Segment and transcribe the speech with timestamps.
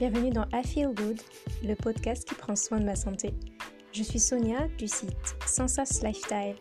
[0.00, 1.20] Bienvenue dans I Feel Good,
[1.62, 3.34] le podcast qui prend soin de ma santé.
[3.92, 6.56] Je suis Sonia du site Sensas Lifestyle.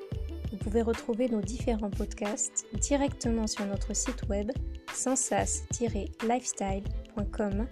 [0.52, 4.52] Vous pouvez retrouver nos différents podcasts directement sur notre site web
[4.92, 7.68] sensas-lifestyle.com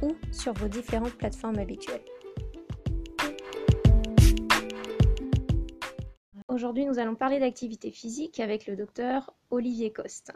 [0.00, 2.06] ou sur vos différentes plateformes habituelles.
[6.48, 10.32] Aujourd'hui, nous allons parler d'activité physique avec le docteur Olivier Coste.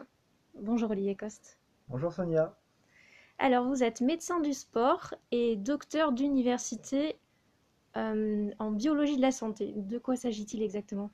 [0.53, 1.57] Bonjour Olivier Coste.
[1.87, 2.55] Bonjour Sonia.
[3.39, 7.19] Alors, vous êtes médecin du sport et docteur d'université
[7.95, 9.73] euh, en biologie de la santé.
[9.75, 11.11] De quoi s'agit-il exactement?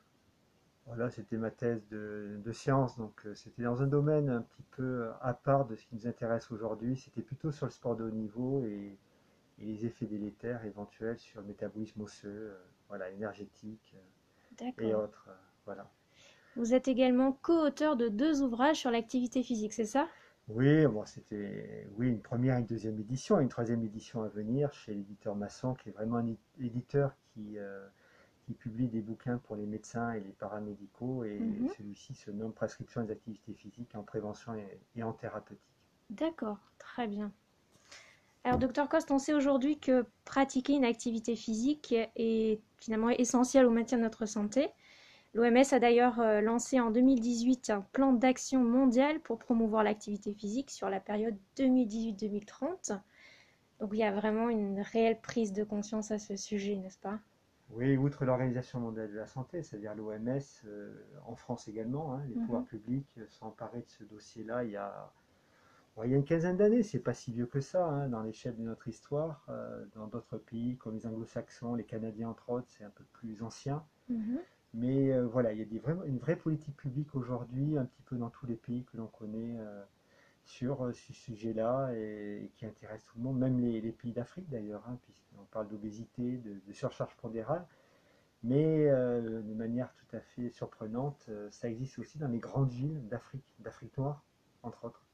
[0.85, 5.09] Voilà, c'était ma thèse de, science, donc euh, c'était dans un domaine un petit peu
[5.21, 6.97] à part de ce qui nous intéresse aujourd'hui.
[6.97, 8.97] C'était plutôt sur le sport de haut niveau et,
[9.59, 12.57] les effets délétères éventuels sur le métabolisme osseux, euh,
[12.89, 13.95] voilà, énergétique
[14.79, 15.29] et autres.
[15.65, 15.89] voilà.
[16.55, 20.07] Vous êtes également co-auteur de deux ouvrages sur l'activité physique, c'est ça?
[20.49, 24.27] Oui, bon, c'était oui, une première et une deuxième édition, et une troisième édition à
[24.27, 27.87] venir chez l'éditeur Masson, qui est vraiment un éditeur qui, euh,
[28.45, 31.69] qui publie des bouquins pour les médecins et les paramédicaux, et mhm.
[31.77, 34.53] celui-ci se nomme Prescription des activités physiques en prévention
[34.95, 35.63] et, en thérapeutique.
[36.09, 37.31] D'accord, très bien.
[38.43, 43.71] Alors, docteur Coste, on sait aujourd'hui que pratiquer une activité physique est finalement essentiel au
[43.71, 44.69] maintien de notre santé.
[45.33, 50.69] L'OMS a d'ailleurs euh, lancé en 2018 un plan d'action mondial pour promouvoir l'activité physique
[50.69, 52.99] sur la période 2018-2030.
[53.79, 57.19] Donc il y a vraiment une réelle prise de conscience à ce sujet, n'est-ce pas?
[57.71, 60.93] Oui, outre l'Organisation mondiale de la santé, c'est-à-dire l'OMS, euh,
[61.25, 62.45] en France également, hein, les mhm.
[62.45, 65.11] pouvoirs publics sont emparés de ce dossier-là il y a
[66.03, 68.55] il y a une quinzaine d'années, c'est pas si vieux que ça hein, dans l'échelle
[68.55, 69.45] de notre histoire.
[69.49, 73.43] Euh, dans d'autres pays comme les anglo-saxons, les Canadiens entre autres, c'est un peu plus
[73.43, 73.83] ancien.
[74.09, 74.39] Mhm.
[74.73, 78.29] Mais euh, voilà, il y a une vraie politique publique aujourd'hui, un petit peu dans
[78.29, 79.83] tous les pays que l'on connaît, euh,
[80.45, 84.83] sur euh, ce sujet-là et, qui intéresse tout le monde, même les, pays d'Afrique d'ailleurs,
[84.87, 87.65] hein, puisqu'on parle d'obésité, de, surcharge pondérale.
[88.45, 93.45] Mais de manière tout à fait surprenante, ça existe aussi dans les grandes villes d'Afrique,
[93.59, 94.21] d'Afrique noire,
[94.63, 95.05] entre autres.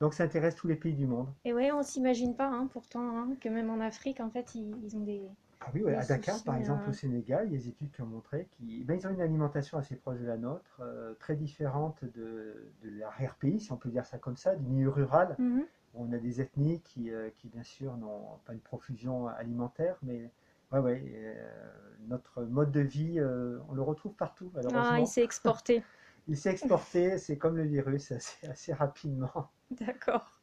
[0.00, 1.28] Donc ça intéresse tous les pays du monde.
[1.44, 4.56] Et oui, on ne s'imagine pas, hein, pourtant, hein, que même en Afrique, en fait,
[4.56, 5.30] ils ont des,
[5.66, 8.06] ah oui, à Dakar, par exemple, au Sénégal, il y a des études qui ont
[8.06, 12.70] montré qu'ils ben, ont une alimentation assez proche de la nôtre, euh, très différente de,
[12.84, 15.34] de l'arrière-pays, si on peut dire ça comme ça, du milieu rural.
[15.38, 15.64] Mhm.
[15.94, 20.30] On a des ethnies qui, euh, qui bien sûr, n'ont pas une profusion alimentaire, mais
[20.70, 21.34] ouais, ouais, euh,
[22.06, 23.20] notre mode de vie,
[23.68, 24.52] on le retrouve partout.
[24.72, 25.82] Ah, il s'est exporté.
[26.28, 29.50] il s'est exporté, c'est comme le virus, assez, assez rapidement.
[29.72, 30.38] D'accord.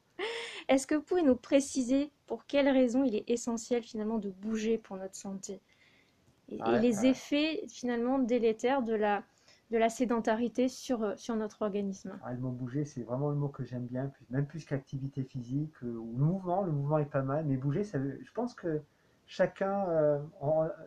[0.68, 4.78] Est-ce que vous pouvez nous préciser pour quelles raisons il est essentiel finalement de bouger
[4.78, 5.60] pour notre santé
[6.48, 9.24] et, les effets finalement délétères de la,
[9.70, 13.36] de la sédentarité sur, euh, sur notre organisme ah, Le mot bouger, c'est vraiment le
[13.36, 16.62] mot que j'aime bien, même plus qu'activité physique euh, ou le mouvement.
[16.62, 18.82] Le mouvement est pas mal, mais bouger, ça je pense que
[19.26, 20.18] chacun, euh,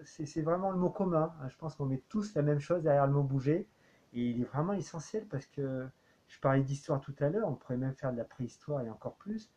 [0.04, 1.34] c'est vraiment le mot commun.
[1.42, 1.50] Hein.
[1.50, 3.68] Je pense qu'on met tous la même chose derrière le mot bouger.
[4.14, 5.88] Et il est vraiment essentiel parce que
[6.28, 9.16] je parlais d'histoire tout à l'heure, on pourrait même faire de la préhistoire et encore
[9.16, 9.50] plus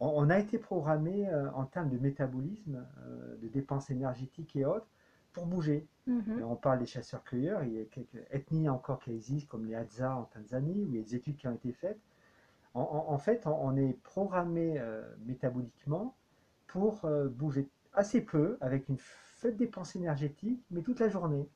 [0.00, 4.86] on, a été programmé euh, en termes de métabolisme, euh, de dépenses énergétiques et autres,
[5.32, 5.86] pour bouger.
[6.06, 6.42] Mhm.
[6.44, 10.16] On parle des chasseurs-cueilleurs, il y a quelques ethnies encore qui existent, comme les Hadza
[10.16, 12.00] en Tanzanie, où il y a des études qui ont été faites.
[12.74, 16.14] En, fait, on, est programmé euh, métaboliquement
[16.68, 21.48] pour bouger assez peu, avec une faible dépense énergétique, mais toute la journée.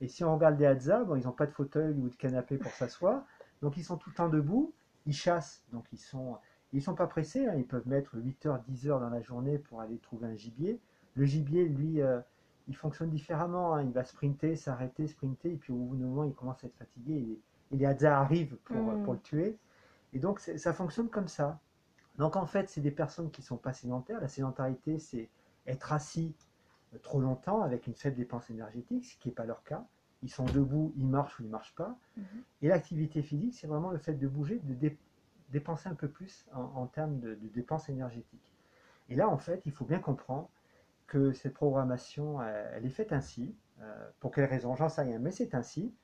[0.00, 2.56] Et si on regarde les Hadza, bon, ils n'ont pas de fauteuil ou de canapé
[2.56, 3.24] pour s'asseoir,
[3.62, 4.72] donc ils sont tout le temps debout,
[5.06, 6.38] ils chassent, donc ils sont
[6.72, 7.54] ils ne sont pas pressés, hein.
[7.56, 10.80] ils peuvent mettre 8 heures, 10 heures dans la journée pour aller trouver un gibier.
[11.14, 12.20] Le gibier, lui, euh,
[12.68, 13.74] il fonctionne différemment.
[13.74, 13.82] Hein.
[13.82, 16.76] Il va sprinter, s'arrêter, sprinter, et puis au bout d'un moment, il commence à être
[16.76, 17.14] fatigué.
[17.14, 17.40] Et,
[17.72, 19.04] les Hadza arrivent pour, mmh.
[19.04, 19.56] pour, le tuer.
[20.12, 21.60] Et donc, ça fonctionne comme ça.
[22.18, 24.20] Donc, en fait, c'est des personnes qui ne sont pas sédentaires.
[24.20, 25.28] La sédentarité, c'est
[25.68, 26.34] être assis
[26.94, 29.86] euh, trop longtemps avec une faible dépense énergétique, ce qui n'est pas leur cas.
[30.24, 31.96] Ils sont debout, ils marchent ou ils ne marchent pas.
[32.16, 32.22] Mmh.
[32.62, 34.90] Et l'activité physique, c'est vraiment le fait de bouger, de,
[35.50, 38.40] dépenser un peu plus en, termes de, dépenses énergétiques.
[39.08, 40.48] Et là, en fait, il faut bien comprendre
[41.06, 43.54] que cette programmation, elle, est faite ainsi.
[43.80, 45.94] Euh, pour quelles raisons J'en sais rien, mais c'est ainsi.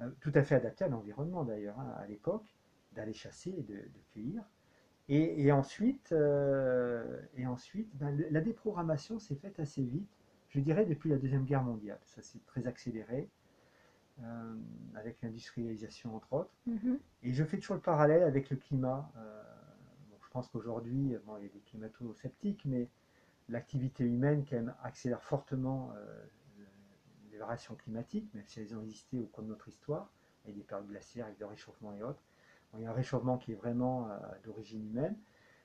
[0.00, 2.44] Euh, tout à fait adapté à l'environnement d'ailleurs, hein, à l'époque,
[2.92, 3.80] d'aller chasser et de,
[4.12, 4.42] cueillir.
[5.08, 10.08] Et, ensuite, euh, et ensuite ben, la déprogrammation s'est faite assez vite,
[10.48, 11.98] je dirais depuis la Deuxième Guerre mondiale.
[12.06, 13.28] Ça s'est très accéléré.
[14.22, 14.54] Euh,
[14.94, 16.54] avec l'industrialisation entre autres.
[16.66, 17.00] Mhm.
[17.24, 19.10] Et je fais toujours le parallèle avec le climat.
[19.16, 19.42] Euh,
[20.22, 22.88] je pense qu'aujourd'hui, bon, il y a des climato-sceptiques, mais
[23.48, 26.24] l'activité humaine quand même accélère fortement euh,
[27.32, 30.08] les variations climatiques, même si elles ont existé au cours de notre histoire,
[30.44, 32.22] avec des périodes glaciaires, avec le réchauffement et autres.
[32.74, 34.08] il y a un réchauffement qui est vraiment
[34.44, 35.16] d'origine humaine.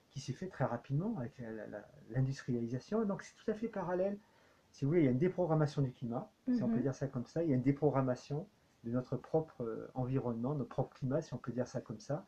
[0.09, 1.39] qui s'est fait très rapidement avec
[2.09, 3.05] l'industrialisation.
[3.05, 4.17] Donc c'est tout à fait parallèle.
[4.71, 6.81] Si vous voulez, il y a une déprogrammation du climat, si on peut Mhm.
[6.83, 7.43] dire ça comme ça.
[7.43, 8.47] Il y a une déprogrammation
[8.83, 12.25] de notre propre euh, environnement, notre propre climat, si on peut dire ça comme ça.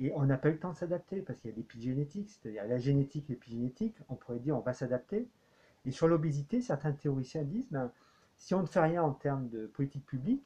[0.00, 2.66] Et on n'a pas eu le temps de s'adapter parce qu'il y a l'épigénétique, c'est-à-dire
[2.66, 3.96] la génétique, l'épigénétique.
[4.08, 5.28] On pourrait dire on va s'adapter.
[5.86, 7.92] Et sur l'obésité, certains théoriciens disent ben,
[8.36, 10.44] si on ne fait rien en termes de politique publique,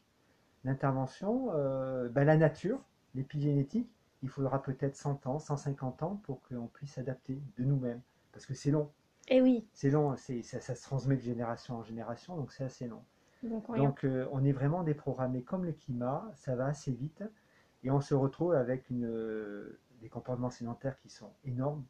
[0.64, 2.80] d'intervention, euh, ben, la nature,
[3.14, 3.90] l'épigénétique,
[4.22, 8.00] il faudra peut-être 100 ans, 150 ans pour qu'on puisse s'adapter de nous-mêmes.
[8.32, 8.90] Parce que c'est long.
[9.28, 12.86] Et oui, C'est long, ça, ça se transmet de génération en génération, donc c'est assez
[12.88, 13.02] long.
[13.76, 17.22] donc euh, on est vraiment déprogrammé comme le climat, ça va assez vite,
[17.84, 21.84] et on se retrouve avec une, euh, des comportements sédentaires qui sont énormes,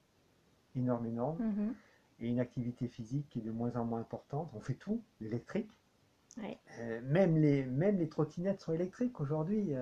[0.77, 1.75] énormes, énormes, Mhm.
[2.21, 4.51] et une activité physique qui est de moins en moins importante.
[4.55, 5.71] On fait tout, l'électrique.
[6.43, 6.59] Ouais.
[6.81, 9.73] Euh, même, les, même les trottinettes sont électriques aujourd'hui.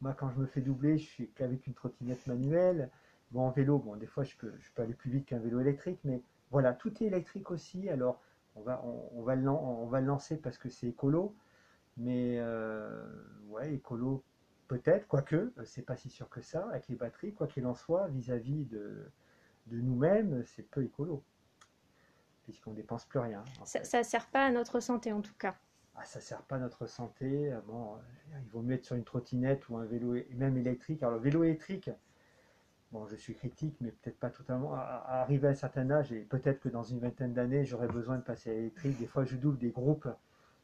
[0.00, 2.90] Moi, quand je me fais doubler, je suis qu'avec une trottinette manuelle.
[3.30, 5.60] Bon, en vélo, bon, des fois, je peux, je peux aller plus vite qu'un vélo
[5.60, 6.20] électrique, mais
[6.50, 7.88] voilà, tout est électrique aussi.
[7.88, 8.20] Alors,
[8.54, 11.34] on va, on, on va, le, lan- on va le lancer parce que c'est écolo,
[11.96, 13.04] mais euh,
[13.48, 14.24] ouais, écolo
[14.68, 17.74] peut-être, quoique, euh, c'est pas si sûr que ça, avec les batteries, quoi qu'il en
[17.74, 19.10] soit, vis-à-vis de,
[19.66, 21.22] de nous-mêmes, c'est peu écolo,
[22.44, 23.44] puisqu'on dépense plus rien.
[23.60, 25.54] en Ça, ça sert pas à notre santé en tout cas.
[25.94, 27.52] Ah, ça sert pas à notre santé.
[27.52, 27.96] euh, Bon,
[28.42, 31.02] il vaut mieux être sur une trottinette ou un vélo, même électrique.
[31.02, 31.90] Alors, le vélo électrique,
[32.92, 34.74] bon, je suis critique, mais peut-être pas totalement.
[34.74, 37.88] À, à arriver à un certain âge, et peut-être que dans une vingtaine d'années, j'aurai
[37.88, 38.98] besoin de passer à l'électrique.
[38.98, 40.08] Des fois, je double des groupes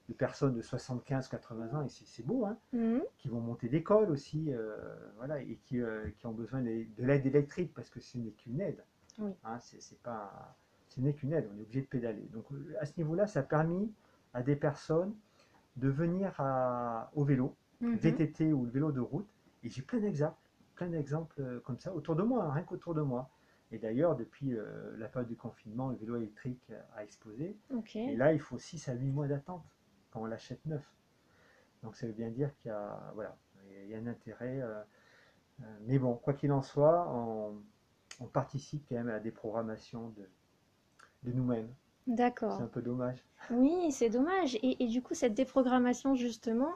[0.08, 3.02] de personnes de 75, 80 ans, et c'est beau, hein, Mhm.
[3.18, 4.76] qui vont monter d'école aussi, euh,
[5.16, 8.32] voilà, et qui, euh, qui ont besoin de, de l'aide électrique parce que ce n'est
[8.32, 8.82] qu'une aide.
[9.18, 9.30] Oui.
[9.44, 10.56] Hein, c'est pas,
[10.88, 12.22] ce n'est qu'une aide, on est obligé de pédaler.
[12.32, 12.46] Donc
[12.80, 13.92] à ce niveau-là, ça a permis
[14.34, 15.14] à des personnes
[15.76, 17.96] de venir à- au vélo, Mhm.
[17.96, 19.28] VTT ou le vélo de route,
[19.62, 20.36] et j'ai plein d'exemples,
[20.82, 23.30] plein d'exemples euh, comme ça autour de moi, hein, rien qu'autour de moi.
[23.70, 27.56] Et d'ailleurs, depuis euh, la période du confinement, le vélo électrique a explosé.
[27.74, 27.96] Ok.
[27.96, 29.64] Et là, il faut 6 à 8 mois d'attente
[30.10, 30.84] quand on l'achète neuf.
[31.82, 33.36] Donc ça veut bien dire qu'il y a, voilà,
[33.84, 34.60] il y a un intérêt.
[34.60, 34.82] euh,
[35.62, 37.62] euh, mais bon, quoi qu'il en soit, on,
[38.20, 40.28] on participe quand même à la déprogrammation de,
[41.24, 41.68] de nous-mêmes.
[42.06, 42.60] C'est D'accord.
[42.62, 43.24] un peu dommage.
[43.50, 44.56] Oui, c'est dommage.
[44.56, 46.74] Et, et du coup, cette déprogrammation, justement, euh,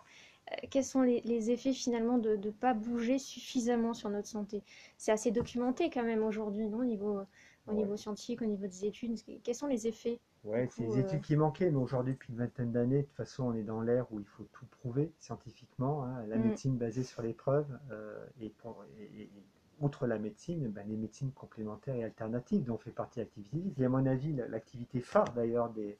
[0.70, 4.62] quels sont les, les effets finalement de ne pas bouger suffisamment sur notre santé?
[4.98, 6.78] C'est assez documenté quand même aujourd'hui, non?
[6.80, 7.20] Au niveau,
[7.68, 7.74] au Ouais.
[7.74, 9.18] niveau scientifique, au niveau des études.
[9.42, 10.20] Quels sont les effets?
[10.54, 13.16] Du c'est les euh, études qui manquaient, mais aujourd'hui, depuis une vingtaine d'années, de toute
[13.16, 16.04] façon, on est dans l'ère où il faut tout prouver scientifiquement.
[16.04, 16.24] hein.
[16.28, 16.38] La Mm.
[16.38, 19.30] médecine basée sur les preuves, euh, et, pour- et- et-
[19.80, 23.78] outre la médecine, ben, les médecines complémentaires et alternatives dont fait partie l'activité physique.
[23.78, 25.98] Et à mon avis, la- l'activité phare d'ailleurs des,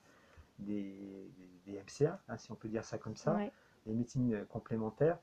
[0.59, 1.31] des,
[1.67, 3.53] des MCA, hein, si on peut dire ça comme ça, Ouais.
[3.87, 5.19] Les médecines euh, complémentaires.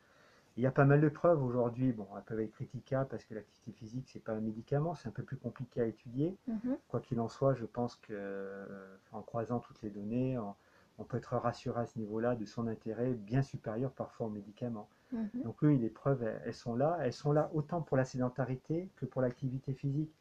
[0.55, 1.93] Il y a pas mal de preuves aujourd'hui.
[1.93, 5.11] Bon, elles peuvent être critiquables parce que l'activité physique, c'est pas un médicament, c'est un
[5.11, 6.37] peu plus compliqué à étudier.
[6.47, 6.77] Mhm.
[6.89, 10.53] Quoi qu'il en soit, je pense que euh, en croisant toutes les données, on,
[10.99, 14.87] on peut être rassuré à ce niveau-là de son intérêt bien supérieur parfois aux médicaments.
[15.11, 15.43] Mhm.
[15.43, 16.99] Donc oui, les preuves, elles, elles sont là.
[17.01, 20.13] Elles sont là autant pour la sédentarité que pour l'activité physique.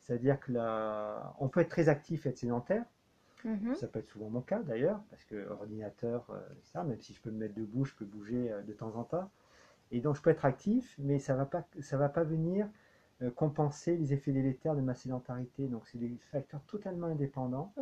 [0.00, 1.34] C'est-à-dire que la...
[1.38, 2.84] on peut être très actif et être sédentaire.
[3.44, 3.74] Mhm.
[3.74, 7.20] Ça peut être souvent mon cas d'ailleurs, parce que ordinateur, euh, ça, même si je
[7.20, 9.30] peux me mettre debout, je peux bouger euh, de temps en temps.
[9.92, 12.68] Et donc je peux être actif, mais ça va pas, ça va pas venir
[13.22, 15.68] euh, compenser les effets délétères de ma sédentarité.
[15.68, 17.72] Donc c'est des facteurs totalement indépendants.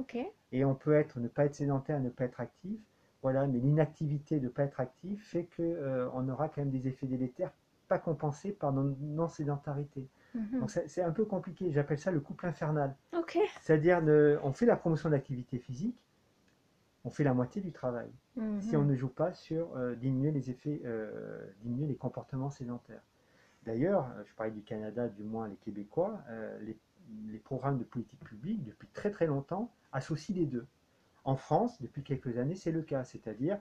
[0.52, 2.80] Et on peut être, ne pas être sédentaire, ne pas être actif.
[3.22, 6.70] Voilà, mais l'inactivité de ne pas être actif fait que euh, on aura quand même
[6.70, 7.52] des effets délétères
[7.88, 10.06] pas compensés par non- non-sédentarité.
[10.34, 10.60] Mhm.
[10.60, 11.70] Donc c'est un peu compliqué.
[11.72, 12.94] J'appelle ça le couple infernal.
[13.62, 14.00] C'est-à-dire,
[14.42, 16.02] on fait la promotion de l'activité physique,
[17.04, 18.10] on fait la moitié du travail.
[18.60, 18.88] Si on Mhm.
[18.88, 23.02] ne joue pas sur euh, diminuer les effets, euh, diminuer les comportements sédentaires.
[23.64, 26.76] D'ailleurs, euh, je parlais du Canada, du moins les Québécois, euh, les,
[27.28, 30.66] les programmes de politique publique, depuis très très longtemps, associent les deux.
[31.24, 33.04] En France, depuis quelques années, c'est le cas.
[33.04, 33.58] C'est-à-dire,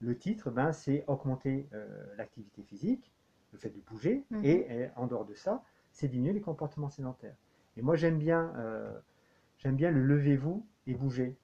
[0.00, 1.68] le titre, ben, c'est augmenter
[2.16, 3.10] l'activité physique,
[3.52, 4.44] le fait de bouger, Mhm.
[4.44, 5.62] et en dehors de ça,
[5.96, 7.34] c'est diminuer les comportements sédentaires.
[7.78, 8.92] Et moi, j'aime bien, euh,
[9.58, 11.36] j'aime bien le levez-vous et bougez,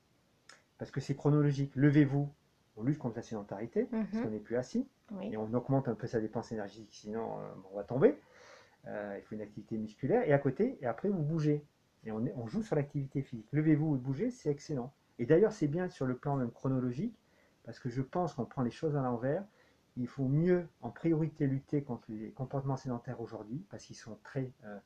[0.79, 1.75] parce que c'est chronologique.
[1.75, 2.29] Levez-vous,
[2.77, 4.23] on lutte contre la sédentarité, parce Mhm.
[4.23, 5.33] qu'on n'est plus assis, Oui.
[5.33, 8.19] et on augmente un peu sa dépense énergétique, sinon euh, on va tomber.
[8.89, 11.65] Euh, il faut une activité musculaire, et à côté, et après vous bougez.
[12.05, 13.49] Et on, on joue sur l'activité physique.
[13.53, 14.93] Levez-vous et bougez, c'est excellent.
[15.19, 17.15] Et d'ailleurs, c'est bien sur le plan même chronologique,
[17.65, 19.45] parce que je pense qu'on prend les choses à l'envers.
[19.97, 24.51] Il faut mieux, en priorité, lutter contre les comportements sédentaires aujourd'hui, parce qu'ils sont très,
[24.65, 24.79] euh,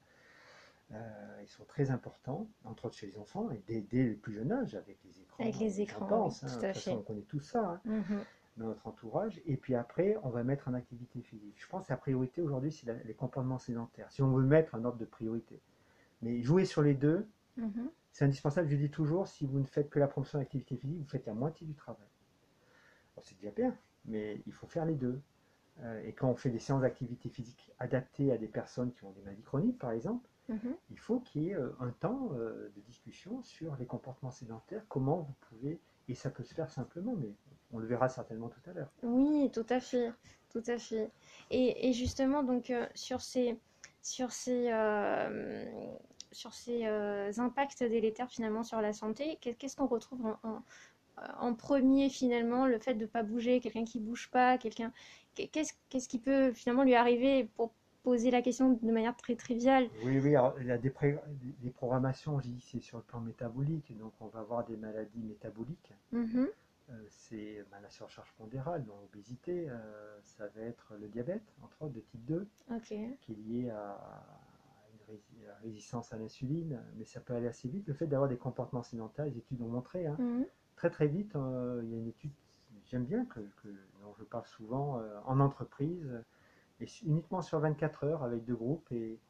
[0.93, 4.33] euh, ils sont très importants, entre autres chez les enfants, et dès, dès le plus
[4.35, 5.43] jeune âge, avec les écrans.
[5.45, 6.55] Avec les j'en écrans, pense, oui, hein.
[6.55, 6.97] tout De à façon, fait.
[6.97, 7.61] on connaît tout ça.
[7.65, 8.25] hein Mhm.
[8.57, 11.55] dans notre entourage, et puis après, on va mettre en activité physique.
[11.59, 14.83] Je pense que la priorité aujourd'hui, c'est les comportements sédentaires, si on veut mettre un
[14.87, 15.61] ordre de priorité.
[16.23, 17.91] Mais jouer sur les deux, Mhm.
[18.13, 18.67] c'est indispensable.
[18.71, 21.35] Je dis toujours, si vous ne faites que la promotion d'activité physique, vous faites la
[21.35, 22.09] moitié du travail.
[23.15, 25.21] Bon, c'est déjà bien, mais il faut faire les deux.
[25.81, 29.13] Euh, et quand on fait des séances d'activité physique adaptées à des personnes qui ont
[29.13, 30.77] des maladies chroniques, par exemple, Mhm.
[30.91, 34.85] il faut qu'il y ait euh, un temps euh, de discussion sur les comportements sédentaires,
[34.89, 37.35] comment vous pouvez, et ça peut se faire simplement, mais
[37.73, 38.93] on le verra certainement tout à l'heure.
[39.03, 40.13] Oui, tout à fait,
[40.51, 41.11] tout à fait.
[41.51, 43.57] Et, et justement, donc, euh, sur ces,
[44.03, 45.65] sur ces, euh,
[46.33, 50.63] sur ces euh, impacts délétères finalement sur la santé, qu'est- qu'est-ce qu'on retrouve en, en-
[51.39, 54.93] en premier finalement, le fait de ne pas bouger, quelqu'un qui bouge pas, quelqu'un,
[55.35, 59.91] qu'est-ce, qu'est-ce qui peut finalement lui arriver pour poser la question de manière très triviale?
[60.03, 61.19] Oui, oui, alors, il y a des, pré-
[61.61, 65.23] des programmations, je dis, c'est sur le plan métabolique, donc on va avoir des maladies
[65.25, 65.93] métaboliques.
[66.13, 66.47] Mhm,
[66.91, 71.83] Euh, c'est bah, la surcharge pondérale, donc l'obésité, euh, ça va être le diabète, entre
[71.83, 72.93] autres, de type 2, Ok.
[73.21, 73.99] qui est lié à,
[75.09, 77.87] une résistance à l'insuline, mais ça peut aller assez vite.
[77.89, 80.47] Le fait d'avoir des comportements sédentaires, les études ont montré, hein, Mhm,
[80.77, 82.33] très très vite, euh, il y a une étude,
[82.87, 83.69] j'aime bien, que, que-
[84.03, 86.09] dont je parle souvent, euh, en entreprise,
[86.81, 89.21] et uniquement sur 24 heures avec deux groupes, et,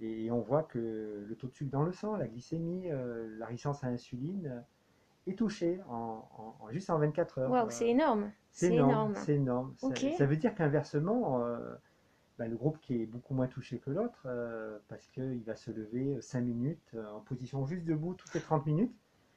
[0.00, 3.46] et on voit que le taux de sucre dans le sang, la glycémie, euh, la
[3.46, 4.64] résistance à l'insuline
[5.26, 7.50] est touchée en, en- en- juste en 24 heures.
[7.50, 9.14] Waouh, Euh, c'est énorme, c'est énorme, énorme.
[9.14, 9.74] c'est énorme.
[9.78, 11.74] Ça, veut dire qu'inversement, euh,
[12.38, 15.70] bah, le groupe qui est beaucoup moins touché que l'autre, euh, parce qu'il va se
[15.70, 18.94] lever 5 minutes en position juste debout toutes les 30 minutes,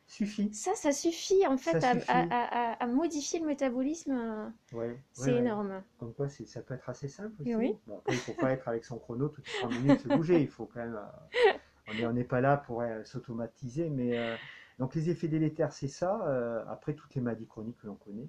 [0.07, 0.53] suffit.
[0.53, 2.11] Ça, ça suffit en fait à, suffit.
[2.11, 4.11] à- à- à- à modifier le métabolisme.
[4.11, 5.39] euh, Ouais, C'est ouais, ouais.
[5.39, 5.83] énorme.
[5.99, 7.53] Comme quoi, ça peut être assez simple aussi.
[7.55, 7.75] Oui.
[7.87, 10.07] Bon, après, il ne faut pas être avec son chrono toutes les 30 minutes se
[10.07, 10.41] bouger.
[10.41, 10.95] Il faut quand même.
[10.95, 11.53] euh,
[11.87, 13.89] on n'est pas là pour euh, s'automatiser.
[13.89, 14.35] Mais euh,
[14.79, 16.63] donc, les effets délétères, c'est ça.
[16.69, 18.27] Après, toutes les maladies chroniques que l'on connaît,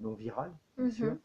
[0.00, 0.90] non virales, bien Mhm.
[0.92, 1.16] sûr.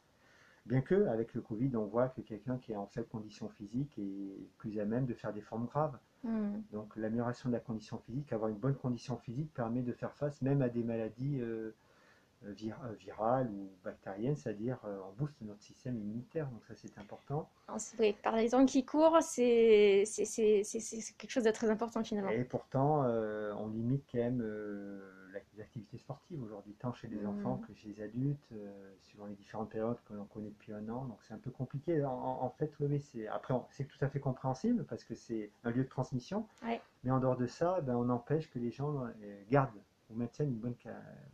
[0.66, 3.98] Bien que, avec le Covid, on voit que quelqu'un qui est en faible condition physique
[4.00, 5.98] est plus à même de faire des formes graves.
[6.24, 6.63] Mhm.
[6.72, 10.42] Donc, l'amélioration de la condition physique, avoir une bonne condition physique permet de faire face
[10.42, 11.75] même à des maladies euh,
[12.46, 16.48] euh, vir- euh, virales ou bactériennes, c'est-à-dire euh, on booste notre système immunitaire.
[16.48, 17.50] Donc, ça, c'est important.
[17.98, 20.03] Vrai, par les temps qui courent, c'est
[21.18, 22.32] quelque chose de très important finalement.
[22.32, 24.42] Et pourtant, euh, on limite quand même
[25.54, 27.28] les activités sportives aujourd'hui, tant chez les Mhm.
[27.28, 30.88] enfants que chez les adultes, euh, suivant les différentes périodes que l'on connaît depuis un
[30.90, 31.06] an.
[31.06, 32.04] Donc c'est un peu compliqué.
[32.04, 35.72] En, fait, oui, mais c'est après c'est tout à fait compréhensible parce que c'est un
[35.72, 36.48] lieu de transmission.
[36.63, 36.82] Ouais.
[37.04, 40.50] Mais en dehors de ça, ben, on empêche que les gens euh, gardent ou maintiennent
[40.50, 40.75] une bonne,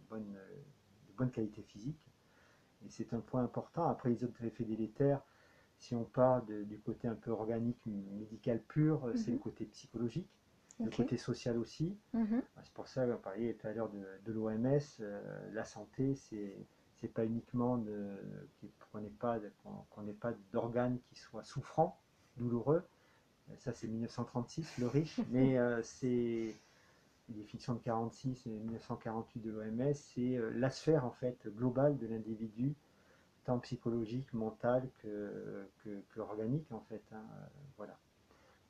[0.10, 0.56] bonne, euh,
[1.08, 2.00] de bonne qualité physique.
[2.86, 3.88] Et c'est un point important.
[3.88, 5.22] Après les autres effets délétères,
[5.78, 9.66] si on part de- du côté un peu organique, médical pur, euh, c'est le côté
[9.66, 10.28] psychologique,
[10.80, 11.98] le côté social aussi.
[12.14, 12.42] Mhm.
[12.56, 14.80] Ah, C'est pour ça qu'on parlait tout à l'heure de, de l'OMS.
[15.54, 16.56] la santé, c'est
[17.02, 17.82] c'est pas uniquement
[18.92, 19.40] qu'on n'ait pas,
[20.20, 21.98] pas d'organes qui soient souffrants,
[22.38, 22.84] douloureux.
[23.50, 25.20] Euh, Ça, c'est 1936, le riche.
[25.32, 26.56] Mais euh, c'est
[27.30, 31.98] une définition de 46 et 1948 de l'OMS, c'est euh, la sphère en fait globale
[31.98, 32.76] de l'individu,
[33.46, 37.04] tant psychologique, mental que, que, que organique en fait.
[37.14, 37.24] hein.
[37.34, 37.46] Euh,
[37.78, 37.98] Voilà.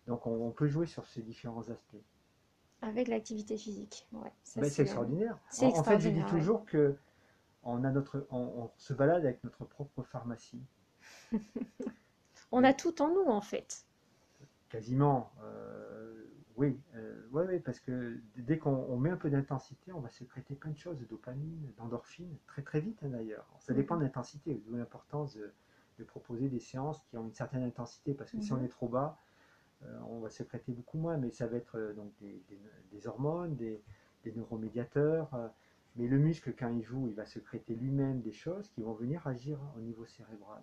[0.08, 1.96] Donc on, on peut jouer sur ces différents aspects.
[2.82, 4.06] Avec l'activité physique.
[4.12, 5.38] Ouais, Ben, c'est- c'est extraordinaire.
[5.50, 6.40] c'est En, en fait, je dis extraordinaire, ouais.
[6.42, 6.96] toujours que
[7.64, 10.62] on, a notre, on, on se balade avec notre propre pharmacie.
[12.52, 13.86] On a tout en nous en fait.
[14.70, 15.32] Quasiment.
[15.44, 16.24] euh,
[16.58, 20.10] oui, euh, ouais, ouais, parce que dès qu'on on met un peu d'intensité, on va
[20.10, 23.48] sécréter plein de choses, de dopamine, d'endorphine, très très vite hein, d'ailleurs.
[23.60, 25.54] Ça dépend de l'intensité, d'où l'importance de,
[26.00, 28.60] de proposer des séances qui ont une certaine intensité, parce que si Mhm.
[28.60, 29.29] on est trop bas, euh,
[30.08, 32.60] on va sécréter beaucoup moins, mais ça va être euh, donc des, des-
[32.92, 33.82] des hormones, des,
[34.24, 35.34] des neuromédiateurs.
[35.34, 35.48] euh,
[35.96, 39.26] mais le muscle, quand il joue, il va sécréter lui-même des choses qui vont venir
[39.28, 40.62] agir au niveau cérébral.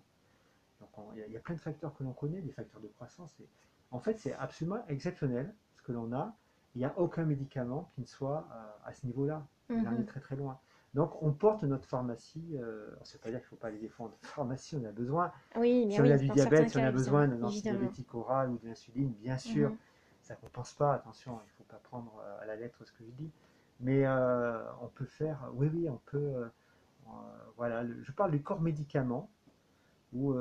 [0.79, 2.87] Donc on- il y, y a plein de facteurs que l'on connaît, des facteurs de
[2.87, 3.33] croissance.
[3.39, 3.47] Et,
[3.91, 6.35] en fait, c'est absolument exceptionnel ce que l'on a.
[6.75, 9.45] Il n'y a aucun médicament qui ne soit euh, à ce niveau-là.
[9.69, 10.01] Il en Mhm.
[10.01, 10.59] est très très loin.
[10.97, 14.17] Donc on porte notre pharmacie, euh, veut pas dire qu'il ne faut pas aller défendre
[14.23, 15.31] pharmacie, on a besoin.
[15.55, 18.57] Oui, mais Si on a du diabète, si on a besoin d'un antidiabétique oral ou
[18.57, 19.77] de l'insuline, bien sûr, Mhm.
[20.21, 22.91] ça ne compense pas, attention, il ne faut pas prendre euh, à la lettre ce
[22.93, 23.31] que je dis.
[23.79, 26.49] Mais euh, on peut faire, oui, oui, on peut, euh,
[27.57, 29.31] voilà, le- je parle du corps médicament,
[30.13, 30.33] où,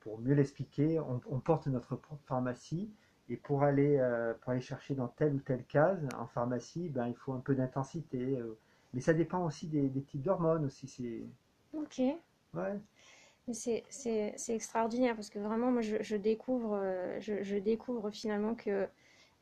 [0.00, 2.90] pour mieux l'expliquer, on, on porte notre propre pharmacie,
[3.28, 3.98] et pour aller,
[4.40, 7.54] pour aller chercher dans telle ou telle case en pharmacie, ben, il faut un peu
[7.54, 8.40] d'intensité.
[8.96, 10.88] Mais ça dépend aussi des, des types d'hormones aussi.
[10.88, 11.22] C'est,
[11.72, 12.00] Ok.
[12.54, 12.80] ouais.
[13.48, 17.56] Mais C'est c'est- c'est extraordinaire parce que vraiment, moi, je, je découvre, euh, je, je
[17.56, 18.88] découvre finalement que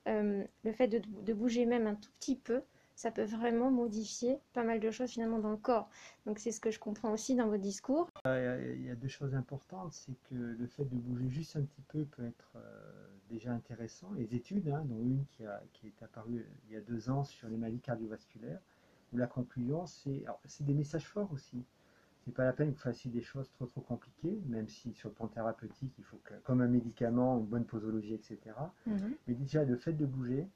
[0.08, 2.62] euh, le fait de, de bouger même un tout petit peu,
[2.96, 5.90] ça peut vraiment modifier pas mal de choses finalement dans le corps.
[6.26, 8.08] Donc c'est ce que je comprends aussi dans votre discours.
[8.26, 11.82] Il y a deux choses importantes, c'est que le fait de bouger juste un petit
[11.82, 14.12] peu peut être euh, déjà intéressants.
[14.12, 17.24] Les études, hein, dont une qui, a, qui est apparue il y a deux ans
[17.24, 18.60] sur les maladies cardiovasculaires,
[19.12, 20.24] où la conclusion, c'est
[20.60, 21.64] des messages forts aussi.
[22.24, 25.10] C'est pas la peine que vous fassiez des choses trop trop compliquées, même si sur
[25.10, 28.38] le plan thérapeutique, il faut que, comme un médicament, une bonne posologie, etc.
[28.86, 29.14] Mhm.
[29.28, 30.48] Mais déjà, le fait de bouger,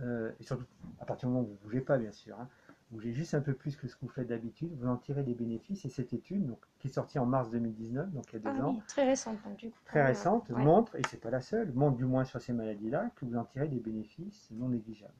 [0.00, 0.64] euh, et surtout
[1.00, 2.48] à partir du moment où vous ne bougez pas, bien sûr, hein,
[2.90, 5.34] bougez juste un peu plus que ce que vous faites d'habitude, vous en tirez des
[5.34, 5.84] bénéfices.
[5.84, 8.60] Et cette étude, donc, qui est sortie en mars 2019, donc il y a deux
[8.60, 9.76] Ah ans, oui, très récente donc, du coup.
[9.86, 10.62] très Ah, récente, ouais.
[10.64, 13.44] montre, et c'est pas la seule, montre du moins sur ces maladies-là, que vous en
[13.44, 15.12] tirez des bénéfices non négligeables.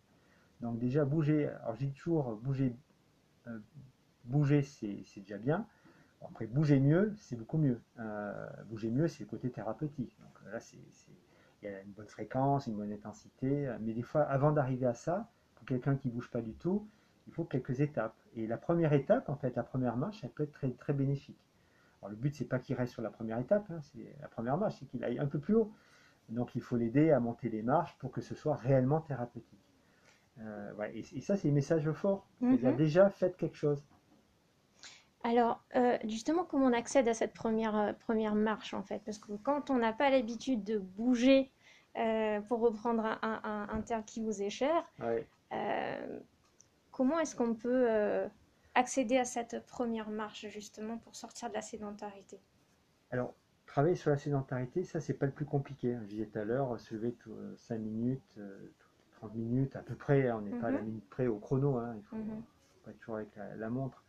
[0.61, 2.75] Donc déjà, bouger, alors je dis toujours, bouger,
[3.47, 3.59] euh,
[4.25, 5.67] bouger c'est déjà bien.
[6.23, 7.81] Après, bouger mieux, c'est beaucoup mieux.
[8.01, 10.17] Euh, bouger mieux, c'est le côté thérapeutique.
[10.21, 10.59] Donc là,
[11.63, 14.95] il y a une bonne fréquence, une bonne intensité, mais des fois, avant d'arriver à
[14.95, 16.89] ça, pour quelqu'un qui bouge pas du tout,
[17.27, 18.17] il faut quelques étapes.
[18.35, 21.39] Et la première étape, en fait, la première marche, elle peut être très, très bénéfique.
[22.01, 24.57] Alors, le but, c'est pas qu'il reste sur la première étape, hein, c'est la première
[24.57, 25.73] marche, c'est qu'il aille un peu plus haut.
[26.29, 29.66] Donc, il faut l'aider à monter les marches pour que ce soit réellement thérapeutique.
[30.41, 30.93] Euh, voilà.
[30.93, 32.27] et, et ça, c'est le message fort.
[32.41, 32.77] C'est-à-dire, Mhm.
[32.77, 33.83] déjà, faites quelque chose.
[35.25, 39.01] Alors, euh, justement, comment on accède à cette première, euh, première marche, en fait?
[39.05, 41.51] Parce que quand on n'a pas l'habitude de bouger,
[42.49, 45.27] pour reprendre un, un- un- un terme qui vous est cher, Ouais.
[46.91, 47.89] comment est-ce qu'on peut
[48.75, 52.39] accéder à cette première marche, justement, pour sortir de la sédentarité?
[53.11, 53.35] Alors,
[53.67, 55.95] travailler sur la sédentarité, ça, c'est pas le plus compliqué.
[55.95, 56.01] hein.
[56.05, 58.39] Je disais tout à l'heure, se lever tout, 5 minutes,
[59.17, 60.29] 30 minutes, à peu près.
[60.29, 60.87] hein, on n'est pas à la Mhm.
[60.87, 61.77] minute près au chrono.
[61.79, 62.43] hein, il faut Mhm.
[62.85, 64.05] pas être toujours avec la, la montre.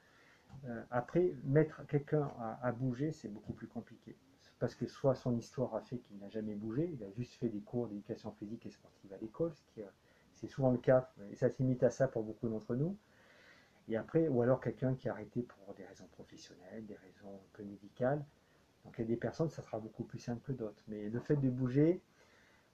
[0.66, 4.16] Euh, après, mettre quelqu'un à, à bouger, c'est beaucoup plus compliqué.
[4.60, 7.50] Parce que soit son histoire a fait qu'il n'a jamais bougé, il a juste fait
[7.50, 9.90] des cours d'éducation physique et sportive à l'école, ce qui est-
[10.36, 12.98] c'est souvent le cas, et ça se limite à ça pour beaucoup d'entre nous.
[13.90, 17.50] Et après, ou alors quelqu'un qui a arrêté pour des raisons professionnelles, des raisons un
[17.54, 18.24] peu médicales.
[18.86, 20.84] Donc il y a des personnes, ça sera beaucoup plus simple que d'autres.
[20.88, 22.02] Mais le fait de bouger,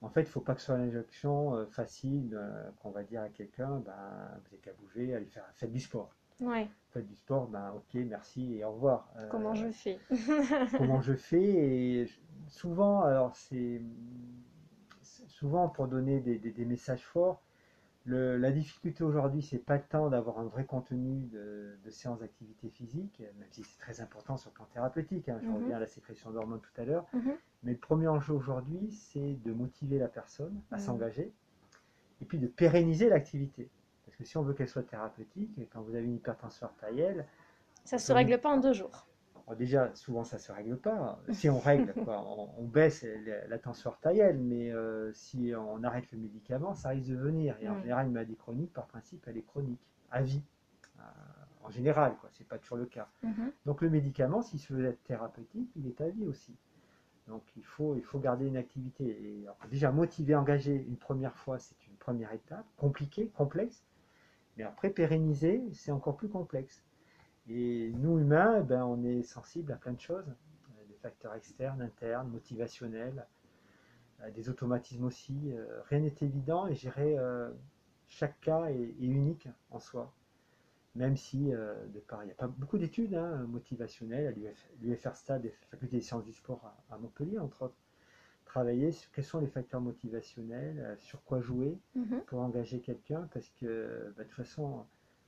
[0.03, 2.91] en fait, il ne faut pas que ce soit une injonction euh, facile euh, qu'on
[2.91, 3.93] va dire à quelqu'un, ben,
[4.35, 6.13] vous n'avez qu'à bouger, allez faire, faites du sport.
[6.39, 9.09] Ouais, Faites du sport, ben ok, merci et au revoir.
[9.17, 9.97] Euh, comment je fais?
[10.77, 12.09] comment je fais et
[12.49, 13.81] souvent alors c'est
[15.01, 17.41] c'est souvent pour donner des, des- des messages forts
[18.05, 22.69] le- la difficulté aujourd'hui c'est pas tant d'avoir un vrai contenu de, de séances d'activité
[22.69, 25.55] physique même si c'est très important sur le plan thérapeutique hein, je Mhm.
[25.55, 27.33] reviens à la sécrétion d'hormones tout à l'heure Mhm.
[27.63, 30.81] mais le premier enjeu aujourd'hui c'est de motiver la personne à Mhm.
[30.81, 31.31] s'engager
[32.21, 33.69] et puis de pérenniser l'activité
[34.05, 37.25] parce que si on veut qu'elle soit thérapeutique quand vous avez une hypertension artérielle
[37.85, 39.07] Ça se règle pas en deux jours.
[39.47, 41.19] Alors déjà, souvent ça se règle pas.
[41.31, 45.83] Si on règle, quoi, on, on baisse la, la tension artérielle, mais euh, si on
[45.83, 47.57] arrête le médicament, ça risque de venir.
[47.61, 47.81] Et en Mm.
[47.81, 50.41] général, une maladie chronique, par principe, elle est chronique, à vie.
[50.99, 51.01] Euh,
[51.63, 53.09] en général, quoi, c'est pas toujours le cas.
[53.23, 53.51] Mhm.
[53.65, 56.55] Donc le médicament, s'il se veut être thérapeutique, il est à vie aussi.
[57.27, 59.05] Donc il faut, il faut garder une activité.
[59.05, 63.83] Et alors, déjà, motiver, engager une première fois, c'est une première étape, compliquée, complexe.
[64.57, 66.83] Mais après, pérenniser, c'est encore plus complexe.
[67.49, 71.33] Et nous, humains, eh ben, on est sensible à plein de choses, euh, des facteurs
[71.35, 73.25] externes, internes, motivationnels,
[74.21, 75.35] euh, des automatismes aussi.
[75.53, 77.51] Euh, rien n'est évident et gérer euh,
[78.07, 80.13] chaque cas est, est unique en soi.
[80.95, 84.69] Même si, euh, de part, il n'y a pas beaucoup d'études hein, motivationnelles à l'UF
[84.81, 87.75] l'UFR Stade, faculté des sciences du sport à, à Montpellier, entre autres,
[88.45, 92.21] travailler sur quels sont les facteurs motivationnels, euh, sur quoi jouer Mhm.
[92.27, 94.85] pour engager quelqu'un, parce que bah, de toute façon,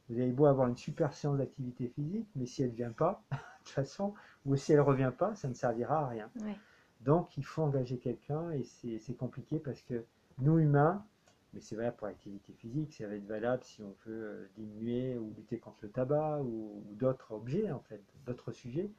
[0.10, 3.24] vous avez beau avoir une super séance d'activité physique, mais si elle ne vient pas,
[3.32, 4.14] de toute façon,
[4.46, 6.30] ou si elle ne revient pas, ça ne servira à rien.
[6.42, 6.56] Ouais.
[7.02, 10.04] Donc il faut engager quelqu'un et c'est compliqué parce que
[10.40, 11.06] nous humains,
[11.54, 15.18] mais c'est valable pour l'activité physique, ça va être valable si on veut euh, diminuer
[15.18, 18.92] ou lutter contre le tabac ou, ou d'autres objets en fait, d'autres sujets.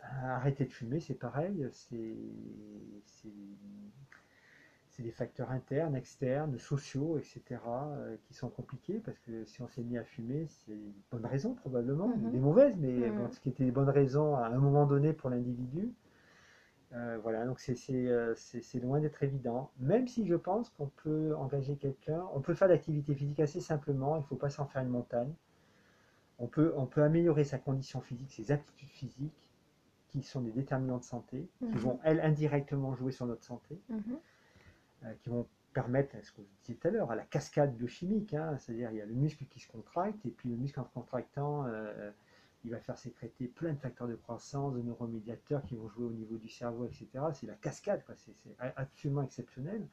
[0.00, 2.16] Ben, arrêter de fumer, c'est pareil, c'est
[5.00, 7.60] c'est- des facteurs internes, externes, sociaux, etc.,
[7.98, 11.26] euh, qui sont compliqués parce que si on s'est mis à fumer, c'est une bonne
[11.26, 12.30] raison probablement, Mhm.
[12.30, 13.16] des mauvaises, mais Mhm.
[13.16, 15.92] bon, ce qui était des bonnes raisons à un moment donné pour l'individu.
[16.92, 19.70] Euh, voilà, donc c'est euh, c'est- loin d'être évident.
[19.78, 24.16] Même si je pense qu'on peut engager quelqu'un, on peut faire l'activité physique assez simplement,
[24.16, 25.32] il ne faut pas s'en faire une montagne.
[26.40, 29.48] On peut, on peut améliorer sa condition physique, ses aptitudes physiques,
[30.08, 31.78] qui sont des déterminants de santé, qui Mhm.
[31.78, 34.18] vont, elles, indirectement jouer sur notre santé Mhm.
[35.22, 38.56] Qui vont permettre, ce que vous disiez tout à l'heure, à la cascade biochimique, hein,
[38.58, 40.90] c'est-à-dire il y a le muscle qui se contracte, et puis le muscle en se
[40.90, 42.10] contractant, euh,
[42.64, 46.12] il va faire sécréter plein de facteurs de croissance, de neuromédiateurs qui vont jouer au
[46.12, 47.08] niveau du cerveau, etc.
[47.32, 49.86] C'est la cascade, c'est absolument exceptionnel.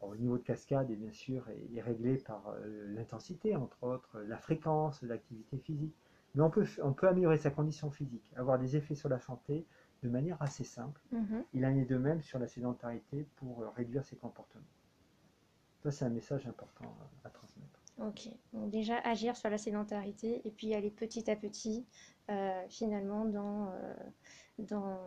[0.00, 3.82] Alors, le niveau de cascade est bien sûr est, est réglé par euh, l'intensité, entre
[3.82, 5.94] autres, la fréquence l'activité physique.
[6.34, 9.66] Mais on peut, on peut améliorer sa condition physique, avoir des effets sur la santé
[10.02, 11.00] de manière assez simple.
[11.12, 11.44] Mhm.
[11.54, 14.64] Il en est de même sur la sédentarité pour euh, réduire ses comportements.
[15.82, 16.84] Ça, c'est un message important
[17.24, 17.80] à, à transmettre.
[17.98, 21.84] Ok, donc déjà agir sur la sédentarité et puis aller petit à petit
[22.30, 23.94] euh, finalement dans, euh,
[24.58, 24.98] dans,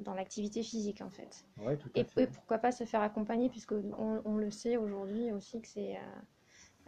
[0.00, 1.44] dans l'activité physique en fait.
[1.58, 2.22] Oui, tout à Et, fait.
[2.24, 5.96] et pourquoi pas se faire accompagner puisque on, on le sait aujourd'hui aussi que c'est...
[5.96, 6.00] euh,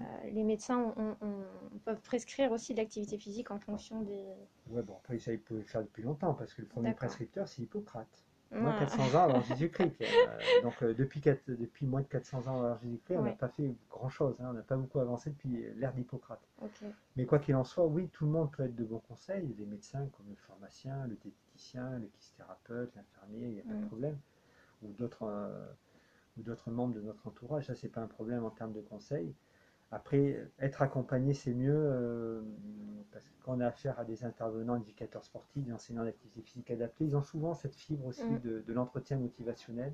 [0.00, 4.24] euh, les médecins on- on- on peuvent prescrire aussi de l'activité physique en fonction des...
[4.68, 7.48] Ouais, bon, après, ça, il peut le faire depuis longtemps, parce que le premier prescripteur,
[7.48, 8.06] c'est Hippocrate.
[8.52, 8.78] Moins de Ouais.
[8.86, 9.96] 400 ans avant Jésus-Christ.
[10.02, 13.36] Euh, donc, euh, depuis, moins de 400 ans avant Jésus-Christ, on n'a Ouais.
[13.36, 14.36] pas fait grand-chose.
[14.40, 16.40] hein, on n'a pas beaucoup avancé depuis l'ère d'Hippocrate.
[17.16, 19.54] Mais quoi qu'il en soit, oui, tout le monde peut être de bons conseils.
[19.58, 23.84] Les médecins comme le pharmacien, le diététicien, le kinésithérapeute, l'infirmier, il n'y a pas de
[23.84, 23.86] Mm.
[23.88, 24.18] problème.
[24.82, 25.66] Ou d'autres
[26.38, 29.32] ou d'autres membres de notre entourage, ça, c'est pas un problème en termes de conseils.
[29.92, 32.42] Après, être accompagné, c'est mieux euh,
[33.12, 36.70] parce que quand on a affaire à des intervenants, éducateurs sportifs, des enseignants d'activité physique
[36.70, 38.38] adaptée, ils ont souvent cette fibre aussi Mm.
[38.40, 39.92] de, de l'entretien motivationnel.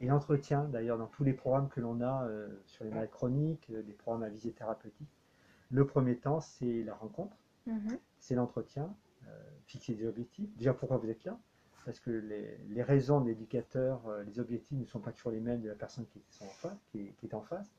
[0.00, 3.68] Et l'entretien, d'ailleurs, dans tous les programmes que l'on a euh, sur les maladies chroniques,
[3.70, 5.08] euh, des programmes à visée thérapeutique,
[5.70, 7.36] le premier temps, c'est la rencontre,
[7.66, 7.98] Mhm.
[8.18, 8.94] c'est l'entretien,
[9.26, 9.28] euh,
[9.66, 10.48] fixer des objectifs.
[10.56, 11.38] Déjà, pourquoi vous êtes là?
[11.84, 15.60] Parce que les, les raisons de l'éducateur, les objectifs ne sont pas toujours les mêmes
[15.60, 16.78] de la personne qui est en face.
[16.90, 17.70] Qui est, qui est en face.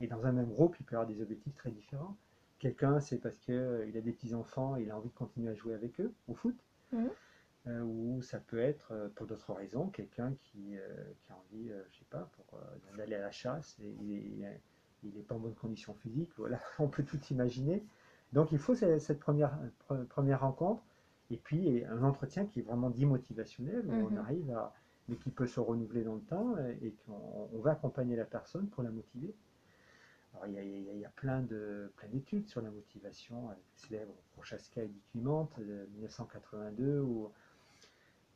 [0.00, 2.16] Et dans un même groupe, il peut y avoir des objectifs très différents.
[2.58, 6.00] Quelqu'un, c'est parce qu'il a des petits-enfants, il a envie de continuer à jouer avec
[6.00, 6.56] eux au foot.
[6.92, 7.08] Mhm.
[7.66, 10.88] Euh, ou ça peut être, euh, pour d'autres raisons, quelqu'un qui, euh,
[11.20, 12.56] qui a envie, euh, je sais pas, euh,
[12.96, 14.60] d'aller à la chasse, et il est- il est-
[15.04, 17.84] il n'est pas en bonne condition physique, voilà, on peut tout imaginer.
[18.32, 19.58] Donc il faut ce- cette première,
[19.88, 20.82] pre- première rencontre,
[21.30, 24.18] et puis un entretien qui est vraiment dit motivationnel, où on Mhm.
[24.18, 24.72] arrive à,
[25.08, 28.24] mais qui peut se renouveler dans le temps, euh, et qu'on on va accompagner la
[28.24, 29.34] personne pour la motiver.
[30.34, 32.60] Alors, il y a, il y a- il y a plein de plein d'études sur
[32.60, 37.30] la motivation, avec le célèbre Prochaska et Dicumente de 1982, où,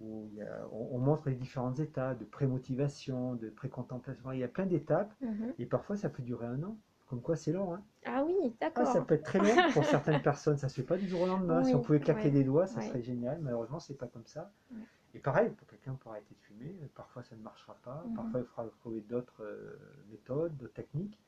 [0.00, 4.32] où il y a- on, on montre les différentes étapes de pré-motivation, de pré-contemplation.
[4.32, 5.54] Il y a plein d'étapes, Mhm.
[5.58, 6.76] et parfois ça peut durer un an.
[7.06, 7.74] Comme quoi, c'est long.
[7.74, 7.82] Hein.
[8.06, 8.86] Ah oui, Ah, d'accord.
[8.86, 10.56] ça peut être très long pour certaines personnes.
[10.56, 11.62] Ça se fait pas du jour au lendemain.
[11.62, 12.86] si on pouvait claquer ouais, des doigts, ça ouais.
[12.88, 13.38] serait génial.
[13.42, 14.50] Malheureusement, c'est pas comme ça.
[14.72, 14.78] Ouais.
[15.14, 18.02] Et pareil, pour quelqu'un pour arrêter de fumer, parfois ça ne marchera pas.
[18.08, 18.14] Mhm.
[18.14, 19.76] Parfois, il faudra trouver d'autres euh,
[20.10, 21.18] méthodes, d'autres techniques.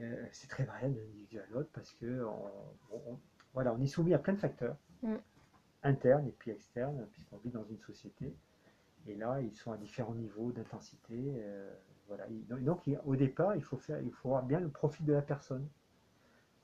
[0.00, 3.18] Euh, c'est très variable d'un individu à l'autre parce que on,
[3.54, 5.16] voilà, on est soumis à plein de facteurs Mm.
[5.82, 8.34] internes et puis externes, puisqu'on vit dans une société.
[9.06, 11.14] Et là, ils sont à différents niveaux d'intensité.
[11.36, 11.72] euh,
[12.08, 12.26] voilà.
[12.28, 15.22] Il- Donc, au départ, il faut, faire, il faut voir bien le profil de la
[15.22, 15.68] personne.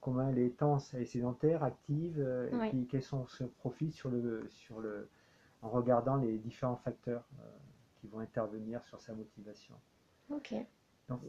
[0.00, 3.92] Comment elle est tense, elle est sédentaire, active, euh, et puis quels sont ses profils
[3.92, 5.08] sur le, sur le,
[5.62, 7.24] en regardant les différents facteurs
[8.00, 9.76] qui vont intervenir sur sa motivation.
[10.30, 10.54] Ok.
[11.08, 11.20] Donc,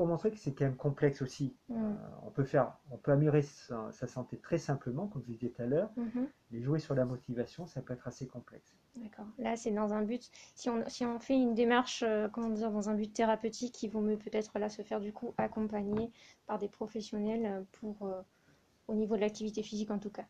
[0.00, 1.54] pour montrer que c'est quand même complexe aussi.
[1.68, 1.74] Mm.
[1.74, 1.92] Euh,
[2.24, 5.60] on peut faire, on peut améliorer sa, sa santé très simplement, comme je disais tout
[5.60, 6.26] à l'heure, Mhm.
[6.50, 8.74] mais jouer sur la motivation, ça peut être assez complexe.
[8.96, 9.26] D'accord.
[9.36, 10.30] Là, c'est dans un but.
[10.54, 13.90] Si on, si on fait une démarche, euh, comment dire, dans un but thérapeutique, il
[13.90, 16.10] vaut mieux peut-être là se faire du coup accompagner
[16.46, 18.22] par des professionnels euh, pour, euh,
[18.88, 20.24] au niveau de l'activité physique en tout cas.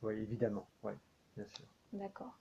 [0.00, 0.92] Oui, évidemment, oui,
[1.36, 1.66] bien sûr.
[1.92, 2.38] D'accord.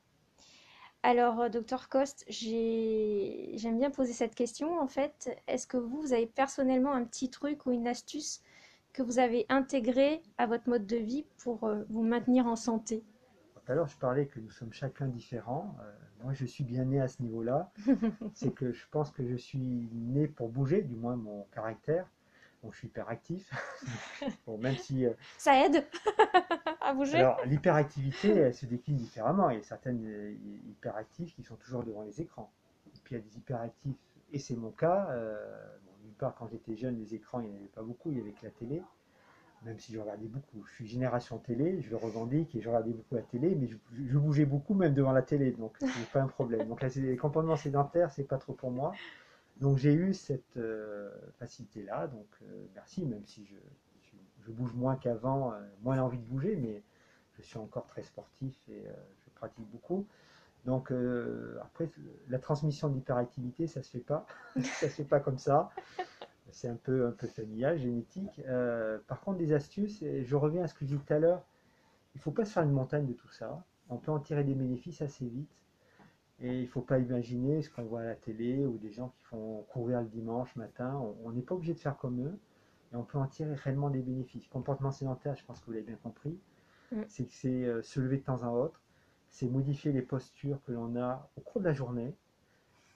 [1.03, 5.35] Alors, euh, docteur Coste, j'ai- j'aime bien poser cette question en fait.
[5.47, 8.41] Est-ce que vous, vous avez personnellement un petit truc ou une astuce
[8.93, 13.03] que vous avez intégré à votre mode de vie pour euh, vous maintenir en santé?
[13.55, 15.75] Tout à l'heure, je parlais que nous sommes chacun différents.
[15.81, 15.91] Euh,
[16.23, 17.71] moi, je suis bien né à ce niveau-là.
[18.33, 22.07] C'est que je pense que je suis né pour bouger, du moins mon caractère.
[22.63, 23.51] Bon, je suis hyperactif.
[24.45, 25.83] Bon, même si euh, Ça aide
[26.81, 27.17] à bouger?
[27.17, 29.49] Alors, l'hyperactivité, elle se décline différemment.
[29.49, 30.33] Il y a certaines euh,
[30.69, 32.51] hyperactifs qui sont toujours devant les écrans.
[32.95, 33.95] Et puis, il y a des hyperactifs,
[34.31, 35.07] et c'est mon cas.
[35.11, 35.43] euh,
[35.85, 38.17] bon, D'une part, quand j'étais jeune, les écrans, il n'y en avait pas beaucoup, il
[38.17, 38.81] y avait que la télé.
[39.63, 40.63] Même si je regardais beaucoup.
[40.67, 43.75] Je suis génération télé, je le revendique, et je regardais beaucoup la télé, mais je,
[44.07, 46.67] je bougeais beaucoup même devant la télé, donc c'est pas un problème.
[46.67, 48.91] Donc, là, les comportements sédentaires, c'est pas trop pour moi.
[49.61, 52.07] Donc, j'ai eu cette euh, facilité-là.
[52.07, 53.55] Donc, euh, merci, même si je,
[54.51, 56.83] bouge moins qu'avant, euh, moins envie de bouger, mais
[57.37, 58.83] je suis encore très sportif et
[59.23, 60.05] je pratique beaucoup.
[60.65, 60.91] Donc
[61.61, 61.89] après,
[62.27, 64.27] la transmission de l'hyperactivité, ça se fait pas,
[64.61, 65.69] ça se fait pas comme ça.
[66.51, 68.41] C'est un peu, un peu familial, génétique.
[69.07, 71.43] Par contre, des astuces, et je reviens à ce que je disais tout à l'heure,
[72.13, 73.63] il ne faut pas se faire une montagne de tout ça.
[73.89, 75.49] On peut en tirer des bénéfices assez vite.
[76.43, 79.09] Et il ne faut pas imaginer ce qu'on voit à la télé ou des gens
[79.09, 80.99] qui font courir le dimanche matin.
[81.23, 82.37] On- n'est pas obligé de faire comme eux.
[82.91, 84.47] Et on peut en tirer réellement des bénéfices.
[84.47, 86.37] Comportement sédentaire, je pense que vous l'avez bien compris,
[86.91, 87.01] Mm.
[87.07, 88.81] c'est que c'est euh, se lever de temps en autre,
[89.29, 92.13] c'est modifier les postures que l'on a au cours de la journée.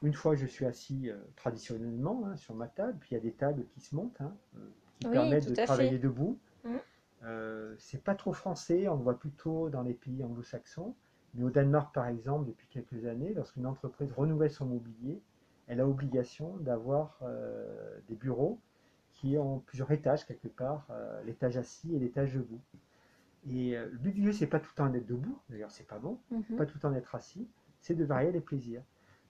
[0.02, 3.22] Une fois, je suis assis euh, traditionnellement hein, sur ma table, puis il y a
[3.22, 4.68] des tables qui se montent, hein, euh,
[5.00, 6.00] qui Oui, permettent de travailler fait.
[6.00, 6.38] debout.
[6.66, 6.76] Mm.
[7.24, 10.94] Euh, c'est pas trop français, on le voit plutôt dans les pays anglo-saxons,
[11.36, 15.22] Mais au Danemark, par exemple, depuis quelques années, lorsqu'une entreprise renouvelle son mobilier,
[15.68, 18.60] elle a obligation d'avoir euh, des bureaux
[19.12, 22.62] qui ont plusieurs étages quelque part, euh, l'étage assis et l'étage debout.
[23.50, 25.88] Et euh, le but du jeu, c'est pas tout le temps d'être debout, d'ailleurs c'est
[25.88, 26.58] pas bon, Mhm.
[26.58, 27.48] pas tout le temps d'être assis,
[27.82, 28.84] c'est de varier les plaisirs.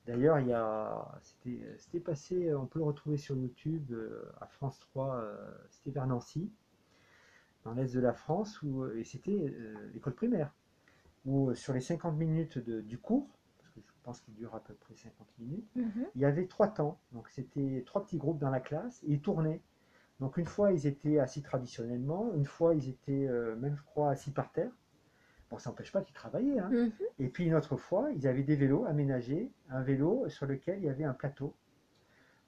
[0.08, 3.92] D'ailleurs, il y a, c'était, c'était passé, on peut le retrouver sur YouTube
[4.40, 5.36] à France 3, euh,
[5.70, 6.52] c'était vers Nancy,
[7.64, 9.54] dans l'est de la France, où, et c'était
[9.94, 10.54] l'école primaire,
[11.26, 13.28] où euh, sur les 50 minutes de- du cours,
[13.60, 16.06] parce que je pense qu'il dure à peu près 50 minutes, Mhm.
[16.16, 17.00] il y avait trois temps.
[17.12, 19.62] Donc c'était trois petits groupes dans la classe et ils tournaient.
[20.20, 24.12] Donc une fois ils étaient assis traditionnellement, une fois ils étaient euh, même je crois
[24.12, 24.72] assis par terre.
[25.52, 26.60] Bon ça n'empêche pas qu'ils travaillaient.
[26.60, 26.70] hein.
[26.72, 26.92] Mhm.
[27.20, 30.86] Et puis une autre fois ils avaient des vélos aménagés, un vélo sur lequel il
[30.86, 31.56] y avait un plateau.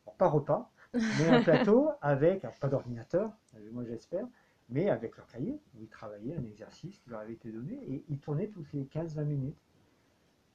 [0.06, 0.72] Bon, pas repas,
[1.12, 4.26] mais un plateau avec, alors, pas d'ordinateur, euh, moi j'espère,
[4.70, 8.04] mais avec leur cahier où ils travaillaient, un exercice qui leur avait été donné et
[8.10, 9.58] ils tournaient toutes les 15-20 minutes.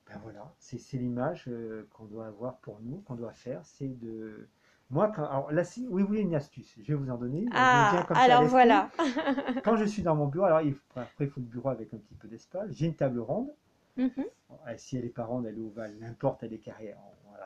[0.08, 4.48] Ben voilà, c'est l'image euh, qu'on doit avoir pour nous, qu'on doit faire, c'est de...
[4.90, 5.24] Moi, quand...
[5.24, 7.46] alors là, si vous voulez une astuce, je vais vous en donner.
[7.54, 8.90] Ah, comme alors voilà.
[9.64, 11.94] Quand je suis dans mon bureau, alors il faut- après il faut le bureau avec
[11.94, 13.48] un petit peu d'espace, j'ai une table ronde,
[13.96, 14.24] Mhm.
[14.66, 16.94] Euh, si elle est pas ronde, elle est ovale, n'importe, elle est carrée,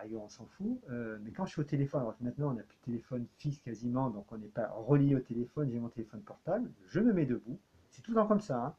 [0.00, 0.78] rigueur, on s'en fout.
[0.90, 3.26] Euh, mais quand je suis au téléphone, alors que maintenant on n'a plus de téléphone
[3.38, 7.12] fixe quasiment, donc on n'est pas relié au téléphone, j'ai mon téléphone portable, je me
[7.12, 7.58] mets debout,
[7.90, 8.74] c'est tout le temps comme ça, hein,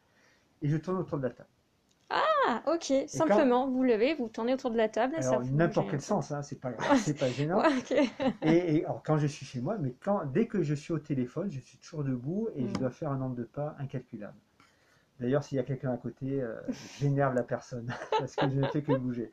[0.62, 1.50] et je tourne autour de la table.
[2.10, 2.94] Ah, ok.
[3.08, 6.60] Simplement, vous levez, vous tournez autour de la table Alors n'importe quel sens, hein, c'est
[6.60, 7.62] pas grave, c'est pas gênant.
[7.62, 8.10] Ouais.
[8.44, 11.00] Et, et alors quand je suis chez moi, mais quand, dès que je suis au
[11.00, 12.68] téléphone, je suis toujours debout et Mm.
[12.70, 14.38] je dois faire un nombre de pas incalculable.
[15.20, 16.56] D'ailleurs, s'il y a quelqu'un à côté, euh,
[17.00, 17.88] j'énerve la personne
[18.20, 19.32] parce que je ne fais que bouger.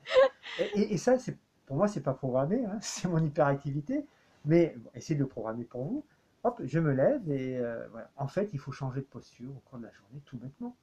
[0.59, 1.37] Et, et- et ça, c'est
[1.67, 4.07] pour moi, c'est pas programmé, hein, c'est mon hyperactivité.
[4.45, 6.05] Mais bon, essayez de le programmer pour vous.
[6.45, 8.11] Hop, je me lève et euh, voilà.
[8.17, 10.77] En fait, il faut changer de posture au cours de la journée, tout bêtement.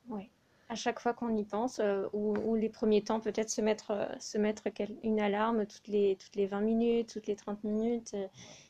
[0.69, 3.91] À chaque fois qu'on y pense, euh, ou, ou les premiers temps, peut-être se mettre,
[3.91, 7.63] euh, se mettre quel- une alarme toutes les, toutes les 20 minutes, toutes les 30
[7.63, 8.15] minutes,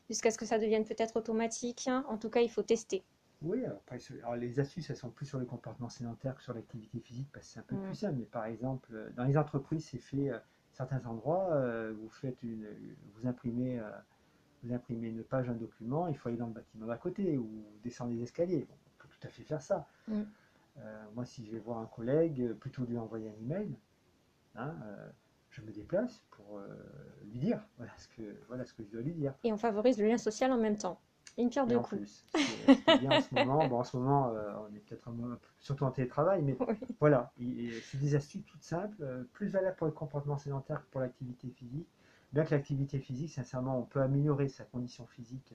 [0.09, 1.87] jusqu'à ce que ça devienne peut-être automatique.
[1.87, 2.03] hein.
[2.09, 3.03] En tout cas, il faut tester.
[3.43, 6.53] Oui, après, ce- alors, les astuces, elles sont plus sur le comportement sédentaire que sur
[6.53, 7.85] l'activité physique parce que c'est un peu Mm.
[7.85, 8.15] plus simple.
[8.17, 10.31] Mais par exemple, dans les entreprises, c'est fait,
[10.81, 12.67] certains endroits, euh, vous faites une,
[13.13, 13.89] vous imprimez, euh,
[14.63, 17.65] vous imprimez une page, un document, il faut aller dans le bâtiment d'à côté ou
[17.83, 18.65] descendre les escaliers.
[18.67, 19.87] Bon, on peut tout à fait faire ça.
[20.07, 20.21] Mm.
[20.79, 23.75] Euh, moi, si je vais voir un collègue, plutôt lui envoyer un email,
[24.55, 24.73] hein,
[25.49, 26.59] je me déplace pour
[27.25, 29.33] lui dire voilà ce que, voilà ce que je dois lui dire.
[29.43, 30.99] Et on favorise le lien social en même temps.
[31.37, 31.99] Une pierre deux en coups.
[31.99, 34.29] plus, ce qui est- ce qui est bien en ce moment, bon, en ce moment,
[34.29, 36.75] euh, on est peut-être un peu- surtout en télétravail, mais Oui.
[36.99, 41.01] voilà, c'est des astuces toutes simples, euh, plus valables pour le comportement sédentaire que pour
[41.01, 41.87] l'activité physique.
[42.33, 45.53] Bien que l'activité physique, sincèrement, on peut améliorer sa condition physique,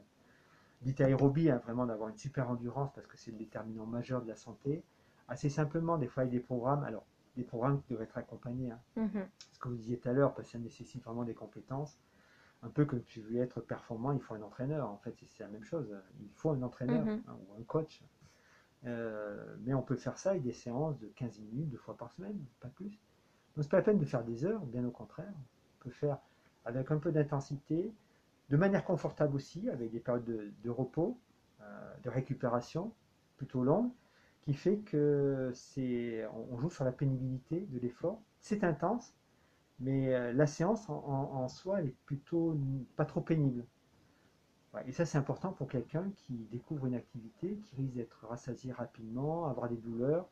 [0.82, 4.28] dite aérobie, hein, vraiment d'avoir une super endurance parce que c'est le déterminant majeur de
[4.28, 4.82] la santé.
[5.28, 7.04] Assez simplement, des fois avec des programmes, alors
[7.36, 9.28] des programmes qui doivent être accompagnés, hein, Mhm.
[9.52, 11.98] ce que vous disiez tout à l'heure, parce que ça nécessite vraiment des compétences.
[12.66, 14.90] Un peu comme tu veux être performant, il faut un entraîneur.
[14.90, 15.86] En fait, c'est- la même chose.
[16.20, 17.22] Il faut un entraîneur Mhm.
[17.28, 18.02] hein, ou un coach.
[18.84, 22.12] Euh, mais on peut faire ça avec des séances de 15 minutes, deux fois par
[22.12, 22.90] semaine, pas plus.
[23.56, 25.32] Donc, c'est pas la peine de faire des heures, bien au contraire.
[25.80, 26.18] On peut faire
[26.64, 27.92] avec un peu d'intensité,
[28.50, 31.18] de manière confortable aussi, avec des périodes de, de repos,
[31.62, 32.92] euh, de récupération
[33.38, 33.90] plutôt longues,
[34.42, 38.20] qui fait que c'est, on, on joue sur la pénibilité de l'effort.
[38.40, 39.14] C'est intense,
[39.80, 42.56] mais euh, la séance en, en- en soi, elle est plutôt
[42.96, 43.66] pas trop pénible.
[44.86, 49.46] Et ça, c'est important pour quelqu'un qui découvre une activité, qui risque d'être rassasié rapidement,
[49.46, 50.28] avoir des douleurs,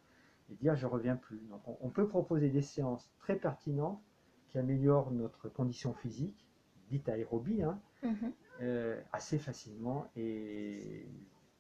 [0.51, 1.41] et dire je reviens plus.
[1.49, 4.03] Donc, on, on peut proposer des séances très pertinentes
[4.49, 6.47] qui améliorent notre condition physique,
[6.91, 8.33] dite aérobie, hein, Mhm.
[8.63, 11.09] euh, assez facilement et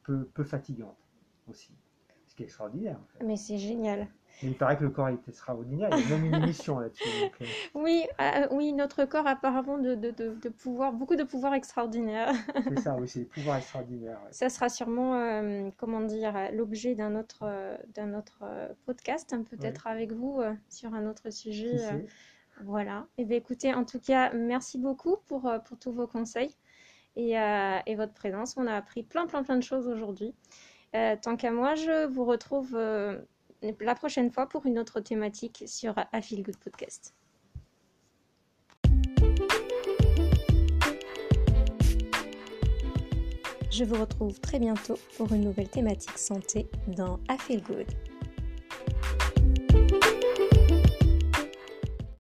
[0.04, 0.98] peu, peu fatigante
[1.48, 1.74] aussi.
[2.34, 3.24] Ce qui est extraordinaire en fait.
[3.24, 4.08] Mais c'est génial.
[4.42, 7.08] Il paraît que le corps est extraordinaire, il y a même une émission là-dessus.
[7.20, 7.44] donc, euh,
[7.74, 11.54] Oui, euh, oui, notre corps a apparemment de, de, de, de pouvoir, beaucoup de pouvoirs
[11.54, 12.34] extraordinaires.
[12.68, 14.18] c'est ça, oui, c'est des pouvoirs extraordinaires.
[14.24, 14.32] ouais.
[14.32, 18.42] Ça sera sûrement, euh, comment dire, l'objet d'un autre, euh, d'un autre
[18.86, 21.76] podcast, hein, peut-être avec vous, sur un autre sujet.
[22.64, 23.06] Voilà.
[23.18, 26.56] Et bien, écoutez, en tout cas, merci beaucoup pour, pour tous vos conseils
[27.14, 27.34] et,
[27.86, 28.56] et votre présence.
[28.56, 30.34] On a appris plein, plein, plein de choses aujourd'hui.
[30.94, 33.18] Euh, tant qu'à moi, je vous retrouve euh,
[33.80, 37.14] la prochaine fois pour une autre thématique sur A Feel Good Podcast.
[43.70, 48.13] Je vous retrouve très bientôt pour une nouvelle thématique santé dans A Feel Good.